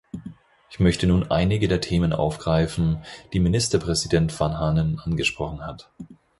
Ich 0.71 0.79
möchte 0.79 1.05
nun 1.05 1.29
einige 1.29 1.67
der 1.67 1.79
Themen 1.79 2.11
aufgreifen, 2.11 3.03
die 3.33 3.39
Ministerpräsident 3.39 4.39
Vanhanen 4.39 4.97
angesprochen 4.99 5.63
hat. 5.63 5.91